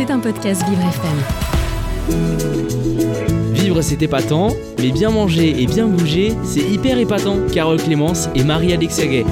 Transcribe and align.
C'est 0.00 0.10
un 0.10 0.18
podcast 0.18 0.62
Vivre 0.66 0.80
FM. 0.80 1.18
Vivre 3.52 3.82
c'est 3.82 4.00
épatant, 4.00 4.48
mais 4.78 4.92
bien 4.92 5.10
manger 5.10 5.60
et 5.60 5.66
bien 5.66 5.86
bouger, 5.88 6.32
c'est 6.42 6.62
hyper 6.62 6.98
épatant. 6.98 7.36
Carole 7.52 7.76
Clémence 7.76 8.30
et 8.34 8.42
Marie 8.42 8.72
Alexia 8.72 9.06
Gay. 9.06 9.26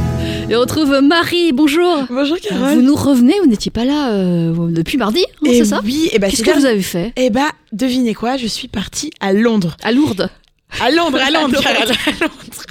Et 0.51 0.57
on 0.57 0.61
retrouve 0.61 1.01
Marie, 1.03 1.53
bonjour 1.53 2.05
Bonjour 2.11 2.37
Carole. 2.37 2.75
Vous 2.75 2.83
nous 2.83 2.97
revenez, 2.97 3.33
vous 3.41 3.47
n'étiez 3.47 3.71
pas 3.71 3.87
là 3.87 4.13
euh, 4.13 4.71
depuis 4.71 4.99
mardi, 4.99 5.25
hein, 5.27 5.47
Eh 5.47 5.55
c'est 5.55 5.65
ça 5.65 5.81
Oui, 5.83 6.11
et 6.13 6.19
bah, 6.19 6.29
Qu'est-ce 6.29 6.45
c'est 6.45 6.53
que 6.53 6.59
vous 6.59 6.67
avez 6.67 6.83
fait 6.83 7.15
Eh 7.17 7.31
bah, 7.31 7.49
devinez 7.73 8.13
quoi, 8.13 8.37
je 8.37 8.47
suis 8.47 8.69
partie 8.69 9.11
à 9.21 9.33
Londres. 9.33 9.75
À 9.83 9.91
Lourdes 9.91 10.29
À 10.81 10.91
Londres, 10.91 11.19
à 11.19 11.31
Londres, 11.31 11.61
À 11.67 11.85
Londres. 11.85 12.67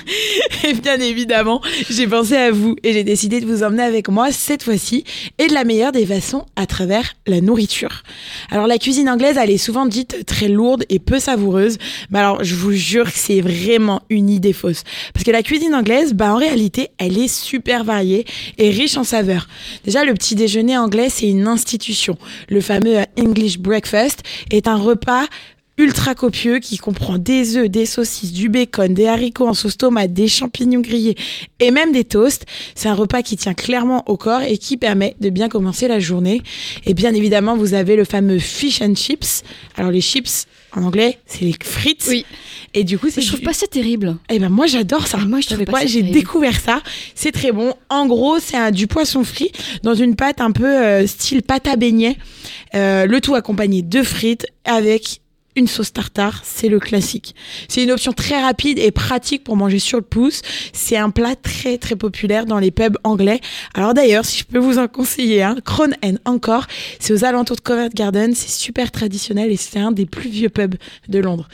Et 0.63 0.73
bien 0.73 0.99
évidemment, 0.99 1.61
j'ai 1.89 2.07
pensé 2.07 2.37
à 2.37 2.51
vous 2.51 2.75
et 2.83 2.93
j'ai 2.93 3.03
décidé 3.03 3.41
de 3.41 3.45
vous 3.45 3.63
emmener 3.63 3.83
avec 3.83 4.07
moi 4.07 4.31
cette 4.31 4.63
fois-ci 4.63 5.03
et 5.37 5.47
de 5.47 5.53
la 5.53 5.65
meilleure 5.65 5.91
des 5.91 6.05
façons 6.05 6.45
à 6.55 6.65
travers 6.65 7.13
la 7.25 7.41
nourriture. 7.41 8.03
Alors 8.49 8.67
la 8.67 8.77
cuisine 8.77 9.09
anglaise, 9.09 9.37
elle 9.37 9.51
est 9.51 9.57
souvent 9.57 9.85
dite 9.85 10.25
très 10.25 10.47
lourde 10.47 10.85
et 10.89 10.99
peu 10.99 11.19
savoureuse, 11.19 11.77
mais 12.09 12.19
alors 12.19 12.43
je 12.43 12.55
vous 12.55 12.71
jure 12.71 13.11
que 13.11 13.17
c'est 13.17 13.41
vraiment 13.41 14.01
une 14.09 14.29
idée 14.29 14.53
fausse. 14.53 14.83
Parce 15.13 15.25
que 15.25 15.31
la 15.31 15.43
cuisine 15.43 15.75
anglaise, 15.75 16.13
bah 16.13 16.33
en 16.33 16.37
réalité, 16.37 16.89
elle 16.99 17.17
est 17.17 17.27
super 17.27 17.83
variée 17.83 18.25
et 18.57 18.69
riche 18.69 18.95
en 18.95 19.03
saveurs. 19.03 19.47
Déjà, 19.83 20.05
le 20.05 20.13
petit 20.13 20.35
déjeuner 20.35 20.77
anglais, 20.77 21.09
c'est 21.09 21.27
une 21.27 21.47
institution. 21.47 22.17
Le 22.47 22.61
fameux 22.61 22.99
English 23.19 23.57
breakfast 23.59 24.23
est 24.51 24.67
un 24.67 24.77
repas 24.77 25.25
ultra 25.77 26.15
copieux 26.15 26.59
qui 26.59 26.77
comprend 26.77 27.17
des 27.17 27.55
œufs, 27.57 27.69
des 27.69 27.85
saucisses, 27.85 28.31
du 28.33 28.49
bacon, 28.49 28.93
des 28.93 29.07
haricots 29.07 29.47
en 29.47 29.53
sauce 29.53 29.77
tomate, 29.77 30.11
des 30.13 30.27
champignons 30.27 30.79
grillés 30.81 31.15
et 31.59 31.71
même 31.71 31.91
des 31.91 32.03
toasts. 32.03 32.45
C'est 32.75 32.89
un 32.89 32.95
repas 32.95 33.21
qui 33.21 33.37
tient 33.37 33.53
clairement 33.53 34.03
au 34.09 34.17
corps 34.17 34.41
et 34.41 34.57
qui 34.57 34.77
permet 34.77 35.15
de 35.21 35.29
bien 35.29 35.49
commencer 35.49 35.87
la 35.87 35.99
journée. 35.99 36.41
Et 36.85 36.93
bien 36.93 37.13
évidemment, 37.13 37.55
vous 37.55 37.73
avez 37.75 37.95
le 37.95 38.05
fameux 38.05 38.39
fish 38.39 38.81
and 38.81 38.95
chips. 38.95 39.43
Alors 39.75 39.91
les 39.91 40.01
chips 40.01 40.45
en 40.75 40.83
anglais, 40.83 41.19
c'est 41.25 41.45
les 41.45 41.55
frites. 41.63 42.05
Oui. 42.09 42.25
Et 42.73 42.83
du 42.83 42.97
coup, 42.99 43.07
c'est 43.09 43.21
Je 43.21 43.27
trouve 43.27 43.39
du- 43.39 43.45
pas 43.45 43.53
ça 43.53 43.65
terrible. 43.67 44.17
eh 44.29 44.39
ben 44.39 44.49
moi 44.49 44.65
j'adore 44.67 45.07
ça. 45.07 45.17
Ah, 45.21 45.25
moi, 45.25 45.39
je 45.41 45.47
trouve 45.47 45.59
pas 45.65 45.71
quoi 45.71 45.85
J'ai 45.85 46.01
découvert 46.03 46.59
ça. 46.59 46.81
C'est 47.15 47.31
très 47.31 47.51
bon. 47.51 47.73
En 47.89 48.05
gros, 48.07 48.39
c'est 48.39 48.71
du 48.71 48.87
poisson 48.87 49.23
frit 49.23 49.51
dans 49.83 49.95
une 49.95 50.15
pâte 50.15 50.41
un 50.41 50.51
peu 50.51 50.65
euh, 50.67 51.07
style 51.07 51.41
pâte 51.43 51.67
à 51.67 51.75
beignet. 51.75 52.17
Euh, 52.75 53.05
le 53.05 53.21
tout 53.21 53.35
accompagné 53.35 53.81
de 53.81 54.03
frites 54.03 54.45
avec 54.65 55.21
une 55.57 55.67
sauce 55.67 55.91
tartare, 55.91 56.41
c'est 56.43 56.69
le 56.69 56.79
classique. 56.79 57.35
C'est 57.67 57.83
une 57.83 57.91
option 57.91 58.13
très 58.13 58.39
rapide 58.39 58.77
et 58.77 58.91
pratique 58.91 59.43
pour 59.43 59.57
manger 59.57 59.79
sur 59.79 59.97
le 59.97 60.03
pouce. 60.03 60.41
C'est 60.71 60.97
un 60.97 61.09
plat 61.09 61.35
très 61.35 61.77
très 61.79 61.95
populaire 61.95 62.45
dans 62.45 62.59
les 62.59 62.69
pubs 62.71 62.97
anglais. 63.03 63.41
Alors 63.73 63.95
d'ailleurs, 63.95 64.23
si 64.23 64.39
je 64.39 64.43
peux 64.45 64.59
vous 64.59 64.77
en 64.77 64.87
conseiller 64.87 65.41
un, 65.41 65.55
Crown 65.55 65.95
and 66.03 66.15
encore, 66.25 66.67
c'est 66.99 67.11
aux 67.11 67.25
alentours 67.25 67.55
de 67.55 67.61
Covent 67.61 67.89
Garden, 67.93 68.35
c'est 68.35 68.51
super 68.51 68.91
traditionnel 68.91 69.51
et 69.51 69.57
c'est 69.57 69.79
un 69.79 69.91
des 69.91 70.05
plus 70.05 70.29
vieux 70.29 70.49
pubs 70.49 70.75
de 71.09 71.19
Londres. 71.19 71.47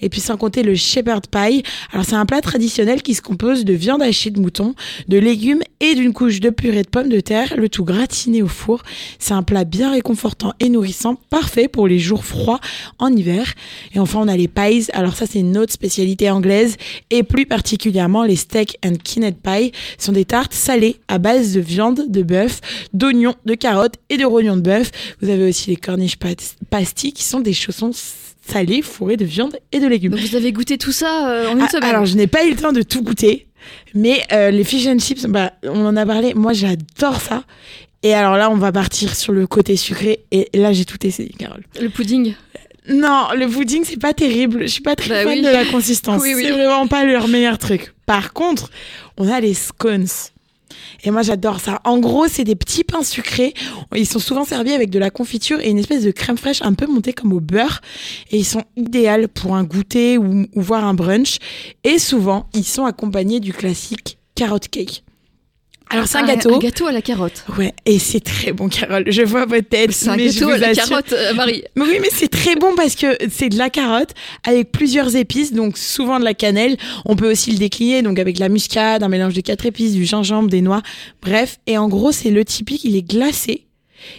Et 0.00 0.08
puis 0.08 0.20
sans 0.20 0.38
compter 0.38 0.62
le 0.62 0.74
shepherd 0.74 1.26
pie. 1.26 1.62
Alors 1.92 2.06
c'est 2.06 2.16
un 2.16 2.26
plat 2.26 2.40
traditionnel 2.40 3.02
qui 3.02 3.14
se 3.14 3.20
compose 3.22 3.66
de 3.66 3.74
viande 3.74 4.02
hachée 4.02 4.30
de 4.30 4.40
mouton, 4.40 4.74
de 5.08 5.18
légumes 5.18 5.62
et 5.80 5.94
d'une 5.94 6.12
couche 6.12 6.40
de 6.40 6.50
purée 6.50 6.82
de 6.82 6.88
pommes 6.88 7.08
de 7.08 7.20
terre, 7.20 7.54
le 7.56 7.68
tout 7.68 7.84
gratiné 7.84 8.42
au 8.42 8.46
four. 8.48 8.82
C'est 9.18 9.32
un 9.34 9.42
plat 9.42 9.64
bien 9.64 9.90
réconfortant 9.92 10.52
et 10.60 10.68
nourrissant, 10.68 11.16
parfait 11.30 11.68
pour 11.68 11.88
les 11.88 11.98
jours 11.98 12.24
froids 12.24 12.60
en 12.98 13.08
hiver. 13.14 13.54
Et 13.94 13.98
enfin 13.98 14.20
on 14.22 14.28
a 14.28 14.36
les 14.36 14.48
pies. 14.48 14.88
Alors 14.92 15.16
ça 15.16 15.26
c'est 15.26 15.40
une 15.40 15.56
autre 15.56 15.72
spécialité 15.72 16.30
anglaise 16.30 16.76
et 17.10 17.22
plus 17.22 17.46
particulièrement 17.46 18.24
les 18.24 18.36
steak 18.36 18.76
and 18.84 18.94
kidney 19.02 19.32
pie 19.32 19.72
Ce 19.98 20.06
sont 20.06 20.12
des 20.12 20.24
tartes 20.24 20.52
salées 20.54 20.96
à 21.08 21.18
base 21.18 21.54
de 21.54 21.60
viande, 21.60 22.04
de 22.08 22.22
bœuf, 22.22 22.60
d'oignons, 22.92 23.34
de 23.46 23.54
carottes 23.54 23.94
et 24.10 24.16
de 24.16 24.24
rognons 24.24 24.56
de 24.56 24.62
bœuf. 24.62 24.90
Vous 25.22 25.28
avez 25.30 25.48
aussi 25.48 25.70
les 25.70 25.76
cornish 25.76 26.16
pas- 26.16 26.28
pasties 26.68 27.12
qui 27.12 27.24
sont 27.24 27.40
des 27.40 27.52
chaussons 27.54 27.90
salés 28.46 28.82
fourrés 28.82 29.16
de 29.16 29.24
viande 29.24 29.56
et 29.72 29.80
de 29.80 29.86
légumes. 29.86 30.12
Donc 30.12 30.20
vous 30.20 30.34
avez 30.36 30.52
goûté 30.52 30.76
tout 30.78 30.92
ça 30.92 31.28
euh, 31.30 31.48
en 31.48 31.56
une 31.56 31.62
Ah, 31.62 31.68
semaine 31.68 31.84
alors, 31.90 32.04
je 32.06 32.16
n'ai 32.16 32.26
pas 32.26 32.44
eu 32.46 32.50
le 32.50 32.56
temps 32.56 32.72
de 32.72 32.82
tout 32.82 33.02
goûter, 33.02 33.46
mais 33.94 34.22
euh, 34.32 34.50
les 34.50 34.64
fish 34.64 34.86
and 34.86 34.98
chips, 34.98 35.26
bah, 35.26 35.52
on 35.64 35.84
en 35.86 35.96
a 35.96 36.06
parlé. 36.06 36.34
Moi, 36.34 36.52
j'adore 36.52 37.20
ça. 37.20 37.44
Et 38.02 38.14
alors 38.14 38.36
là, 38.36 38.50
on 38.50 38.56
va 38.56 38.72
partir 38.72 39.14
sur 39.14 39.32
le 39.32 39.46
côté 39.46 39.76
sucré. 39.76 40.20
Et 40.30 40.48
là, 40.54 40.72
j'ai 40.72 40.84
tout 40.84 41.06
essayé, 41.06 41.34
Carole. 41.38 41.62
Le 41.80 41.88
pudding 41.88 42.34
Non, 42.88 43.26
le 43.36 43.46
pudding, 43.46 43.84
c'est 43.84 44.00
pas 44.00 44.14
terrible. 44.14 44.62
Je 44.62 44.66
suis 44.68 44.80
pas 44.82 44.96
très 44.96 45.08
Bah 45.10 45.22
fan 45.30 45.38
oui. 45.38 45.42
de 45.44 45.50
la 45.50 45.64
consistance. 45.66 46.22
Oui, 46.22 46.32
oui. 46.34 46.44
C'est 46.46 46.52
vraiment 46.52 46.86
pas 46.86 47.04
leur 47.04 47.28
meilleur 47.28 47.58
truc. 47.58 47.92
Par 48.06 48.32
contre, 48.32 48.70
on 49.18 49.28
a 49.30 49.40
les 49.40 49.54
scones. 49.54 50.06
Et 51.04 51.10
moi, 51.10 51.22
j'adore 51.22 51.60
ça. 51.60 51.80
En 51.84 51.98
gros, 51.98 52.28
c'est 52.28 52.44
des 52.44 52.56
petits 52.56 52.84
pains 52.84 53.02
sucrés. 53.02 53.54
Ils 53.94 54.06
sont 54.06 54.18
souvent 54.18 54.44
servis 54.44 54.72
avec 54.72 54.90
de 54.90 54.98
la 54.98 55.10
confiture 55.10 55.60
et 55.60 55.70
une 55.70 55.78
espèce 55.78 56.02
de 56.02 56.10
crème 56.10 56.36
fraîche 56.36 56.62
un 56.62 56.74
peu 56.74 56.86
montée 56.86 57.12
comme 57.12 57.32
au 57.32 57.40
beurre. 57.40 57.80
Et 58.30 58.38
ils 58.38 58.44
sont 58.44 58.64
idéaux 58.76 59.28
pour 59.32 59.54
un 59.54 59.64
goûter 59.64 60.18
ou, 60.18 60.46
voir 60.54 60.84
un 60.84 60.94
brunch. 60.94 61.38
Et 61.84 61.98
souvent, 61.98 62.48
ils 62.54 62.64
sont 62.64 62.84
accompagnés 62.84 63.40
du 63.40 63.52
classique 63.52 64.18
carrot 64.34 64.58
cake. 64.58 65.04
Alors, 65.92 66.06
c'est 66.06 66.18
un 66.18 66.26
gâteau. 66.26 66.54
Un 66.54 66.58
gâteau 66.58 66.86
à 66.86 66.92
la 66.92 67.02
carotte. 67.02 67.44
Ouais, 67.58 67.74
et 67.84 67.98
c'est 67.98 68.20
très 68.20 68.52
bon, 68.52 68.68
Carole. 68.68 69.04
Je 69.08 69.22
vois 69.22 69.44
votre 69.44 69.68
tête. 69.68 69.90
C'est 69.92 70.08
un 70.08 70.16
mais 70.16 70.28
je 70.28 70.38
gâteau 70.40 70.50
à 70.52 70.58
la 70.58 70.68
assure- 70.68 70.88
carotte, 70.88 71.12
euh, 71.12 71.34
Marie. 71.34 71.64
mais 71.74 71.84
oui, 71.84 71.98
mais 72.00 72.08
c'est 72.12 72.28
très 72.28 72.54
bon 72.54 72.74
parce 72.76 72.94
que 72.94 73.06
c'est 73.30 73.48
de 73.48 73.58
la 73.58 73.70
carotte 73.70 74.10
avec 74.46 74.70
plusieurs 74.72 75.16
épices, 75.16 75.52
donc 75.52 75.76
souvent 75.76 76.18
de 76.20 76.24
la 76.24 76.34
cannelle. 76.34 76.76
On 77.06 77.16
peut 77.16 77.30
aussi 77.30 77.50
le 77.50 77.58
décliner, 77.58 78.02
donc 78.02 78.18
avec 78.18 78.38
la 78.38 78.48
muscade, 78.48 79.02
un 79.02 79.08
mélange 79.08 79.34
de 79.34 79.40
quatre 79.40 79.66
épices, 79.66 79.92
du 79.94 80.04
gingembre, 80.04 80.48
des 80.48 80.60
noix. 80.60 80.82
Bref, 81.22 81.58
et 81.66 81.76
en 81.76 81.88
gros, 81.88 82.12
c'est 82.12 82.30
le 82.30 82.44
typique, 82.44 82.84
il 82.84 82.96
est 82.96 83.02
glacé 83.02 83.66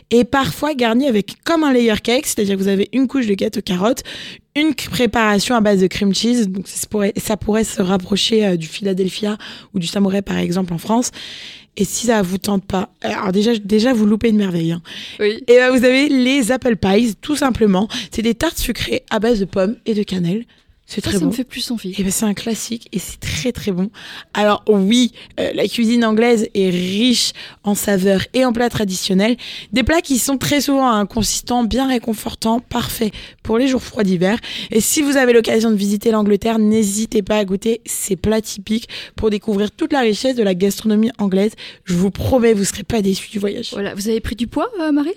et 0.10 0.24
parfois 0.24 0.74
garni 0.74 1.08
avec 1.08 1.36
comme 1.44 1.64
un 1.64 1.74
layer 1.74 1.96
cake, 2.04 2.26
c'est-à-dire 2.26 2.56
que 2.58 2.62
vous 2.62 2.68
avez 2.68 2.90
une 2.94 3.08
couche 3.08 3.28
de 3.28 3.34
gâteau 3.34 3.62
carotte, 3.62 4.04
une 4.56 4.74
préparation 4.74 5.56
à 5.56 5.62
base 5.62 5.80
de 5.80 5.88
cream 5.88 6.14
cheese, 6.14 6.48
donc 6.48 6.68
ça 6.68 6.88
pourrait, 6.90 7.14
ça 7.18 7.38
pourrait 7.38 7.64
se 7.64 7.82
rapprocher 7.82 8.46
euh, 8.46 8.58
du 8.58 8.68
Philadelphia 8.68 9.38
ou 9.74 9.80
du 9.80 9.88
Samouraï 9.88 10.22
par 10.22 10.38
exemple 10.38 10.74
en 10.74 10.78
France. 10.78 11.12
Et 11.78 11.86
si 11.86 12.08
ça 12.08 12.22
vous 12.22 12.38
tente 12.38 12.66
pas, 12.66 12.90
alors 13.02 13.32
déjà, 13.32 13.58
déjà 13.58 13.94
vous 13.94 14.06
loupez 14.06 14.28
une 14.30 14.36
merveille. 14.38 14.74
hein. 14.74 14.82
Oui. 15.22 15.42
Et 15.48 15.56
ben, 15.56 15.70
vous 15.72 15.86
avez 15.86 16.10
les 16.10 16.52
apple 16.52 16.76
pies, 16.76 17.16
tout 17.22 17.38
simplement. 17.38 17.88
C'est 18.12 18.22
des 18.22 18.36
tartes 18.36 18.58
sucrées 18.58 19.04
à 19.10 19.20
base 19.20 19.40
de 19.40 19.46
pommes 19.46 19.78
et 19.86 19.94
de 19.94 20.04
cannelle. 20.04 20.44
C'est 20.94 21.00
Ça, 21.00 21.10
très 21.10 21.20
ça 21.20 21.24
bon. 21.24 21.28
me 21.28 21.32
fait 21.32 21.46
plus 21.46 21.72
envie. 21.72 21.96
Et 21.98 22.04
ben, 22.04 22.12
c'est 22.12 22.26
un 22.26 22.34
classique 22.34 22.90
et 22.92 23.00
c'est 23.00 23.18
très 23.22 23.54
très 23.54 23.72
bon. 23.72 23.90
Alors 24.34 24.62
oui, 24.68 25.14
euh, 25.40 25.52
la 25.54 25.66
cuisine 25.66 26.04
anglaise 26.04 26.50
est 26.54 26.70
riche 26.70 27.32
en 27.64 27.76
saveurs 27.76 28.26
et 28.34 28.44
en 28.44 28.52
plats 28.52 28.68
traditionnels. 28.70 29.38
Des 29.72 29.84
plats 29.84 30.02
qui 30.02 30.18
sont 30.20 30.38
très 30.38 30.60
souvent 30.60 30.92
hein, 30.92 31.06
consistants, 31.06 31.64
bien 31.64 31.88
réconfortants, 31.88 32.60
parfaits 32.60 33.14
pour 33.42 33.58
les 33.58 33.70
jours 33.70 33.82
froids 33.82 34.04
d'hiver. 34.04 34.38
Et 34.70 34.82
si 34.82 35.02
vous 35.02 35.16
avez 35.16 35.32
l'occasion 35.32 35.72
de 35.72 35.78
visiter 35.78 36.12
l'Angleterre, 36.12 36.60
n'hésitez 36.60 37.22
pas 37.22 37.38
à 37.38 37.46
goûter 37.46 37.80
ces 37.86 38.18
plats 38.18 38.42
typiques 38.42 38.90
pour 39.16 39.30
découvrir 39.30 39.72
toute 39.72 39.94
la 39.94 40.02
richesse 40.02 40.36
de 40.36 40.44
la 40.44 40.56
gastronomie 40.56 41.12
anglaise. 41.20 41.54
Je 41.86 41.94
vous 41.94 42.12
promets, 42.12 42.52
vous 42.52 42.66
serez 42.66 42.84
pas 42.84 43.02
déçus 43.02 43.32
du 43.32 43.40
voyage. 43.40 43.70
Voilà, 43.72 43.96
vous 43.96 44.10
avez 44.10 44.20
pris 44.20 44.36
du 44.36 44.48
poids, 44.48 44.68
euh, 44.82 44.92
Marie? 44.92 45.14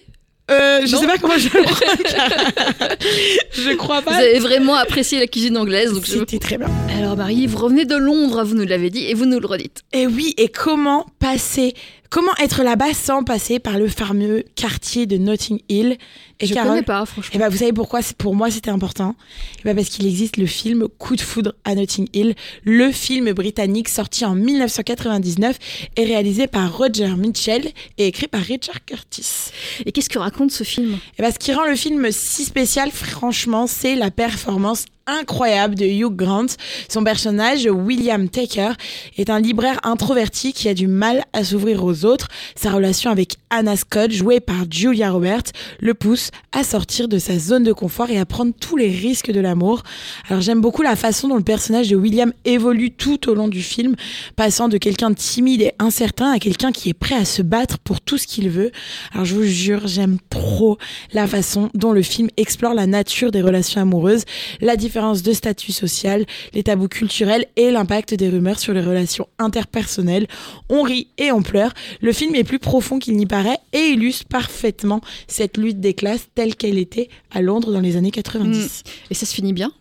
Euh, 0.51 0.81
je 0.85 0.93
Non. 0.93 1.01
sais 1.01 1.07
pas 1.07 1.17
comment 1.19 1.39
je 1.39 1.49
le 1.49 1.65
je 3.53 3.75
crois 3.77 4.01
Vous 4.01 4.07
pas. 4.11 4.17
avez 4.17 4.39
vraiment 4.39 4.75
apprécié 4.75 5.19
la 5.19 5.27
cuisine 5.27 5.57
anglaise. 5.57 5.93
Donc 5.93 6.05
je... 6.05 6.19
C'était 6.19 6.39
très 6.39 6.59
bien. 6.59 6.69
Alors 6.99 7.17
Marie, 7.17 7.47
vous 7.47 7.57
revenez 7.59 7.85
de 7.87 7.97
Londres, 7.97 8.45
vous 8.45 8.55
nous 8.55 8.67
l'avez 8.67 8.91
dit, 8.91 9.05
et 9.07 9.15
vous 9.15 9.25
nous 9.25 9.41
le 9.41 9.47
redites. 9.47 9.83
Et 9.93 10.07
oui, 10.07 10.35
et 10.37 10.49
comment 10.49 11.07
passer, 11.19 11.73
comment 12.15 12.31
être 12.41 12.63
là-bas 12.63 12.95
sans 12.95 13.25
passer 13.25 13.59
par 13.59 13.77
le 13.77 13.89
fameux 13.89 14.45
quartier 14.55 15.05
de 15.05 15.17
Notting 15.17 15.59
Hill? 15.69 15.99
Et 16.39 16.47
je 16.47 16.55
Carole, 16.55 16.71
connais 16.71 16.83
pas, 16.83 17.05
franchement. 17.07 17.33
eh 17.35 17.39
ben, 17.39 17.49
vous 17.49 17.57
savez 17.57 17.73
pourquoi? 17.73 18.03
C'est- 18.03 18.17
pour 18.17 18.37
moi 18.37 18.53
c'était 18.53 18.71
important 18.71 19.17
Eh 19.59 19.63
ben, 19.65 19.75
Parce 19.75 19.89
qu'il 19.89 20.07
existe 20.07 20.37
le 20.37 20.47
film 20.47 20.87
Coup 20.99 21.17
de 21.17 21.21
foudre 21.21 21.55
à 21.65 21.75
Notting 21.75 22.07
Hill, 22.13 22.37
le 22.63 22.93
film 22.93 23.33
britannique 23.33 23.89
sorti 23.89 24.25
en 24.25 24.37
1999 24.37 25.59
et 25.97 26.05
réalisé 26.05 26.47
par 26.47 26.77
Roger 26.77 27.09
Mitchell 27.17 27.73
et 27.99 28.07
écrit 28.07 28.29
par 28.29 28.43
Richard 28.43 28.85
Curtis. 28.85 29.51
Et 29.85 29.91
qu'est-ce 29.91 30.09
que 30.09 30.21
raconte 30.21 30.53
ce 30.53 30.63
film? 30.63 30.99
Et 31.19 31.23
ben, 31.23 31.33
ce 31.33 31.39
qui 31.41 31.53
rend 31.53 31.65
le 31.65 31.75
film 31.75 32.07
si 32.13 32.45
spécial, 32.45 32.93
franchement, 32.93 33.67
c'est 33.67 33.97
la 33.97 34.13
performance 34.13 34.85
incroyable 35.07 35.75
de 35.75 35.85
Hugh 35.85 36.15
Grant. 36.15 36.47
Son 36.89 37.05
personnage, 37.05 37.67
William 37.71 38.29
Taker, 38.29 38.73
est 39.19 39.31
un 39.31 39.41
libraire 39.41 39.79
introverti 39.83 40.53
qui 40.53 40.69
a 40.69 40.75
du 40.75 40.87
mal 40.87 41.25
à 41.33 41.45
s'ouvrir 41.45 41.85
aux 41.85 42.05
autres. 42.05 42.29
Sa 42.57 42.71
relation 42.71 43.11
avec 43.11 43.37
Anna 43.51 43.77
Scott, 43.77 44.11
jouée 44.11 44.41
par 44.41 44.65
Julia 44.71 45.11
Roberts, 45.11 45.53
le 45.81 45.95
pousse 45.95 46.31
à 46.53 46.65
sortir 46.65 47.09
de 47.09 47.19
sa 47.19 47.39
zone 47.39 47.65
de 47.65 47.73
confort 47.73 48.11
et 48.11 48.19
à 48.19 48.25
prendre 48.27 48.53
tous 48.59 48.77
les 48.77 48.89
risques 48.91 49.31
de 49.31 49.41
l'amour. 49.41 49.83
Alors 50.29 50.41
j'aime 50.41 50.61
beaucoup 50.61 50.83
la 50.83 50.97
façon 50.97 51.29
dont 51.29 51.37
le 51.37 51.43
personnage 51.43 51.89
de 51.89 51.97
William 51.97 52.33
évolue 52.45 52.91
tout 52.91 53.29
au 53.29 53.35
long 53.35 53.49
du 53.49 53.63
film, 53.63 53.97
passant 54.37 54.69
de 54.69 54.79
quelqu'un 54.79 55.11
de 55.11 55.17
timide 55.17 55.63
et 55.63 55.73
incertain 55.79 56.33
à 56.33 56.39
quelqu'un 56.39 56.73
qui 56.73 56.89
est 56.89 56.95
prêt 56.95 57.17
à 57.17 57.25
se 57.25 57.43
battre 57.43 57.79
pour 57.79 58.01
tout 58.01 58.19
ce 58.19 58.27
qu'il 58.27 58.49
veut. 58.49 58.71
Alors 59.13 59.25
je 59.25 59.35
vous 59.35 59.45
jure, 59.45 59.87
j'aime 59.87 60.19
trop 60.31 60.79
la 61.13 61.27
façon 61.27 61.71
dont 61.75 61.93
le 61.93 62.03
film 62.03 62.29
explore 62.37 62.75
la 62.75 62.87
nature 62.87 63.31
des 63.31 63.43
relations 63.43 63.81
amoureuses, 63.81 64.25
la 64.61 64.77
différence 64.77 64.94
différences 64.95 65.25
de 65.25 65.33
statut 65.33 65.73
social, 65.73 66.25
les 66.53 66.63
tabous 66.63 66.87
culturels 66.87 67.47
et 67.57 67.73
l'impact 67.73 68.15
des 68.15 68.29
rumeurs 68.29 68.61
sur 68.61 68.73
les 68.73 68.81
relations 68.81 69.27
interpersonnelles. 69.41 70.29
On 70.69 70.83
rit 70.83 71.09
et 71.19 71.33
on 71.33 71.43
pleure. 71.43 71.75
Le 72.01 72.13
film 72.13 72.37
est 72.37 72.45
plus 72.45 72.61
profond 72.61 73.01
qu'il 73.01 73.17
n'y 73.17 73.27
paraît 73.27 73.59
et 73.73 73.89
illustre 73.89 74.27
parfaitement 74.27 75.01
cette 75.27 75.57
lutte 75.57 75.81
des 75.81 75.95
classes 75.95 76.29
telle 76.37 76.55
qu'elle 76.55 76.79
était 76.79 77.09
à 77.33 77.43
Londres 77.43 77.73
dans 77.73 77.81
les 77.81 77.97
années 77.97 78.13
90. 78.13 78.85
Et 79.11 79.15
ça 79.15 79.27
se 79.27 79.35
finit 79.35 79.53
bien? 79.53 79.73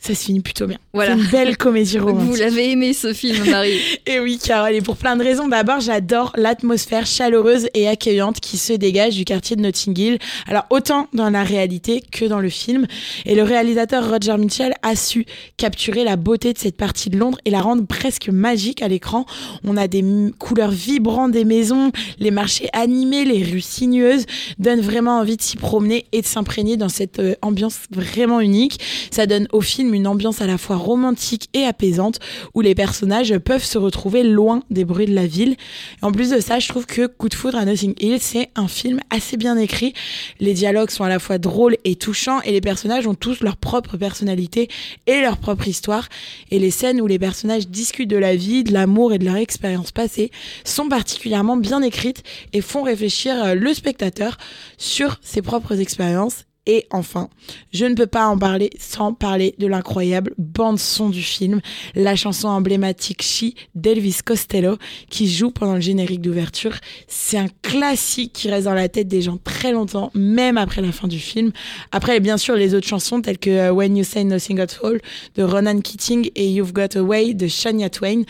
Ça 0.00 0.14
se 0.14 0.24
finit 0.24 0.40
plutôt 0.40 0.66
bien. 0.66 0.78
Voilà. 0.94 1.14
C'est 1.14 1.20
une 1.22 1.28
belle 1.28 1.56
comédie 1.58 1.98
Vous 1.98 2.06
romantique. 2.06 2.38
l'avez 2.38 2.70
aimé 2.70 2.94
ce 2.94 3.12
film, 3.12 3.50
Marie 3.50 3.78
Et 4.06 4.18
oui, 4.18 4.38
Carole, 4.42 4.74
et 4.74 4.80
pour 4.80 4.96
plein 4.96 5.14
de 5.14 5.22
raisons. 5.22 5.46
D'abord, 5.46 5.80
j'adore 5.80 6.32
l'atmosphère 6.36 7.06
chaleureuse 7.06 7.68
et 7.74 7.86
accueillante 7.86 8.40
qui 8.40 8.56
se 8.56 8.72
dégage 8.72 9.14
du 9.16 9.24
quartier 9.26 9.56
de 9.56 9.60
Notting 9.60 9.98
Hill. 9.98 10.18
Alors, 10.46 10.64
autant 10.70 11.08
dans 11.12 11.28
la 11.28 11.44
réalité 11.44 12.02
que 12.10 12.24
dans 12.24 12.40
le 12.40 12.48
film. 12.48 12.86
Et 13.26 13.34
le 13.34 13.42
réalisateur 13.42 14.08
Roger 14.10 14.38
Mitchell 14.38 14.72
a 14.82 14.96
su 14.96 15.26
capturer 15.58 16.02
la 16.02 16.16
beauté 16.16 16.54
de 16.54 16.58
cette 16.58 16.78
partie 16.78 17.10
de 17.10 17.18
Londres 17.18 17.38
et 17.44 17.50
la 17.50 17.60
rendre 17.60 17.86
presque 17.86 18.28
magique 18.30 18.80
à 18.80 18.88
l'écran. 18.88 19.26
On 19.64 19.76
a 19.76 19.86
des 19.86 20.02
couleurs 20.38 20.70
vibrantes 20.70 21.32
des 21.32 21.44
maisons, 21.44 21.92
les 22.18 22.30
marchés 22.30 22.68
animés, 22.72 23.26
les 23.26 23.44
rues 23.44 23.60
sinueuses 23.60 24.24
donnent 24.58 24.80
vraiment 24.80 25.18
envie 25.18 25.36
de 25.36 25.42
s'y 25.42 25.58
promener 25.58 26.06
et 26.12 26.22
de 26.22 26.26
s'imprégner 26.26 26.78
dans 26.78 26.88
cette 26.88 27.18
euh, 27.18 27.34
ambiance 27.42 27.80
vraiment 27.90 28.40
unique. 28.40 28.80
Ça 29.10 29.26
donne 29.26 29.46
au 29.52 29.60
film 29.60 29.89
une 29.94 30.06
ambiance 30.06 30.40
à 30.40 30.46
la 30.46 30.58
fois 30.58 30.76
romantique 30.76 31.48
et 31.54 31.64
apaisante 31.64 32.18
où 32.54 32.60
les 32.60 32.74
personnages 32.74 33.36
peuvent 33.38 33.64
se 33.64 33.78
retrouver 33.78 34.22
loin 34.22 34.62
des 34.70 34.84
bruits 34.84 35.06
de 35.06 35.14
la 35.14 35.26
ville. 35.26 35.56
En 36.02 36.12
plus 36.12 36.30
de 36.30 36.40
ça, 36.40 36.58
je 36.58 36.68
trouve 36.68 36.86
que 36.86 37.06
Coup 37.06 37.28
de 37.28 37.34
foudre 37.34 37.58
à 37.58 37.64
Notting 37.64 37.94
Hill, 38.00 38.18
c'est 38.20 38.50
un 38.56 38.68
film 38.68 39.00
assez 39.10 39.36
bien 39.36 39.56
écrit. 39.56 39.92
Les 40.38 40.54
dialogues 40.54 40.90
sont 40.90 41.04
à 41.04 41.08
la 41.08 41.18
fois 41.18 41.38
drôles 41.38 41.76
et 41.84 41.96
touchants 41.96 42.40
et 42.42 42.52
les 42.52 42.60
personnages 42.60 43.06
ont 43.06 43.14
tous 43.14 43.40
leur 43.40 43.56
propre 43.56 43.96
personnalité 43.96 44.68
et 45.06 45.20
leur 45.20 45.36
propre 45.36 45.68
histoire. 45.68 46.08
Et 46.50 46.58
les 46.58 46.70
scènes 46.70 47.00
où 47.00 47.06
les 47.06 47.18
personnages 47.18 47.68
discutent 47.68 48.10
de 48.10 48.16
la 48.16 48.36
vie, 48.36 48.64
de 48.64 48.72
l'amour 48.72 49.12
et 49.12 49.18
de 49.18 49.24
leur 49.24 49.36
expérience 49.36 49.92
passée 49.92 50.30
sont 50.64 50.88
particulièrement 50.88 51.56
bien 51.56 51.82
écrites 51.82 52.22
et 52.52 52.60
font 52.60 52.82
réfléchir 52.82 53.44
euh, 53.44 53.54
le 53.54 53.74
spectateur 53.74 54.36
sur 54.78 55.18
ses 55.22 55.42
propres 55.42 55.80
expériences 55.80 56.44
et 56.66 56.86
enfin, 56.90 57.30
je 57.72 57.86
ne 57.86 57.94
peux 57.94 58.06
pas 58.06 58.26
en 58.26 58.38
parler 58.38 58.70
sans 58.78 59.14
parler 59.14 59.54
de 59.58 59.66
l'incroyable 59.66 60.34
bande-son 60.36 61.08
du 61.08 61.22
film, 61.22 61.60
la 61.94 62.16
chanson 62.16 62.48
emblématique 62.48 63.22
She 63.22 63.54
d'Elvis 63.74 64.18
Costello 64.24 64.76
qui 65.08 65.28
joue 65.28 65.50
pendant 65.50 65.74
le 65.74 65.80
générique 65.80 66.20
d'ouverture. 66.20 66.76
C'est 67.08 67.38
un 67.38 67.48
classique 67.62 68.34
qui 68.34 68.50
reste 68.50 68.66
dans 68.66 68.74
la 68.74 68.88
tête 68.88 69.08
des 69.08 69.22
gens 69.22 69.38
très 69.42 69.72
longtemps, 69.72 70.10
même 70.14 70.58
après 70.58 70.82
la 70.82 70.92
fin 70.92 71.08
du 71.08 71.18
film. 71.18 71.50
Après, 71.92 72.20
bien 72.20 72.36
sûr, 72.36 72.54
les 72.56 72.74
autres 72.74 72.86
chansons 72.86 73.22
telles 73.22 73.38
que 73.38 73.50
euh, 73.50 73.72
When 73.72 73.96
You 73.96 74.04
Say 74.04 74.24
Nothing 74.24 74.60
at 74.60 74.66
All 74.82 75.00
de 75.36 75.42
Ronan 75.42 75.80
Keating 75.80 76.30
et 76.34 76.50
You've 76.50 76.72
Got 76.72 76.96
Away 76.96 77.32
de 77.32 77.48
Shania 77.48 77.88
Twain 77.88 78.22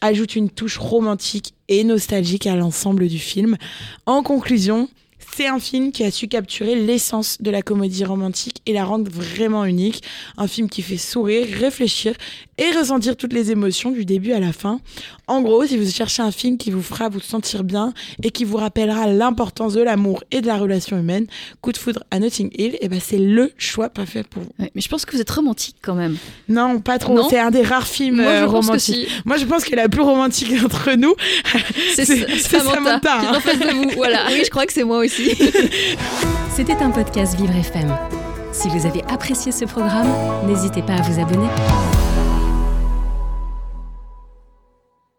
ajoutent 0.00 0.36
une 0.36 0.50
touche 0.50 0.78
romantique 0.78 1.54
et 1.68 1.84
nostalgique 1.84 2.46
à 2.46 2.56
l'ensemble 2.56 3.08
du 3.08 3.18
film. 3.18 3.56
En 4.06 4.22
conclusion, 4.22 4.88
c'est 5.32 5.46
un 5.46 5.58
film 5.58 5.92
qui 5.92 6.04
a 6.04 6.10
su 6.10 6.28
capturer 6.28 6.74
l'essence 6.74 7.38
de 7.40 7.50
la 7.50 7.62
comédie 7.62 8.04
romantique 8.04 8.62
et 8.66 8.72
la 8.72 8.84
rendre 8.84 9.10
vraiment 9.10 9.64
unique. 9.64 10.02
Un 10.36 10.46
film 10.46 10.68
qui 10.68 10.82
fait 10.82 10.96
sourire, 10.96 11.46
réfléchir 11.58 12.14
et 12.58 12.70
ressentir 12.72 13.16
toutes 13.16 13.32
les 13.32 13.50
émotions 13.50 13.90
du 13.90 14.04
début 14.04 14.32
à 14.32 14.40
la 14.40 14.52
fin. 14.52 14.80
En 15.26 15.40
gros, 15.42 15.64
si 15.66 15.76
vous 15.78 15.90
cherchez 15.90 16.22
un 16.22 16.30
film 16.30 16.56
qui 16.58 16.70
vous 16.70 16.82
fera 16.82 17.08
vous 17.08 17.20
sentir 17.20 17.64
bien 17.64 17.92
et 18.22 18.30
qui 18.30 18.44
vous 18.44 18.56
rappellera 18.58 19.06
l'importance 19.06 19.74
de 19.74 19.82
l'amour 19.82 20.22
et 20.30 20.40
de 20.40 20.46
la 20.46 20.56
relation 20.56 20.98
humaine, 20.98 21.26
Coup 21.60 21.72
de 21.72 21.78
foudre 21.78 22.02
à 22.10 22.18
Notting 22.18 22.50
Hill, 22.56 22.76
et 22.80 22.88
ben 22.88 23.00
c'est 23.02 23.18
le 23.18 23.52
choix 23.56 23.88
parfait 23.88 24.22
pour 24.28 24.42
vous. 24.42 24.50
Ouais, 24.58 24.70
Mais 24.74 24.80
je 24.80 24.88
pense 24.88 25.04
que 25.04 25.12
vous 25.16 25.20
êtes 25.20 25.30
romantique 25.30 25.76
quand 25.82 25.94
même. 25.94 26.16
Non, 26.48 26.78
pas 26.80 26.98
trop. 26.98 27.28
C'est 27.30 27.38
un 27.38 27.50
des 27.50 27.62
rares 27.62 27.86
films 27.86 28.16
Moi, 28.16 28.24
je 28.24 28.30
euh, 28.30 28.46
pense 28.46 28.52
que 28.66 28.66
romantiques. 28.66 29.08
si. 29.08 29.22
Moi, 29.24 29.36
je 29.36 29.44
pense 29.46 29.64
que 29.64 29.74
la 29.76 29.88
plus 29.88 30.02
romantique 30.02 30.60
d'entre 30.62 30.92
nous, 30.96 31.14
C'est 31.94 32.04
Samantha, 32.04 32.74
Samantha, 32.74 33.18
hein. 33.20 33.34
en 33.36 33.40
face 33.40 33.58
de 33.58 33.70
vous. 33.74 33.90
Voilà. 33.96 34.20
Oui, 34.30 34.42
je 34.44 34.50
crois 34.50 34.66
que 34.66 34.72
c'est 34.72 34.84
moi 34.84 34.98
aussi. 34.98 35.30
C'était 36.56 36.76
un 36.82 36.90
podcast 36.90 37.36
Vivre 37.36 37.54
FM. 37.54 37.94
Si 38.52 38.68
vous 38.68 38.86
avez 38.86 39.02
apprécié 39.08 39.52
ce 39.52 39.64
programme, 39.64 40.08
n'hésitez 40.46 40.82
pas 40.82 40.94
à 40.94 41.02
vous 41.02 41.20
abonner. 41.20 41.48